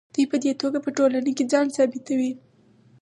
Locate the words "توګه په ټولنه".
0.61-1.31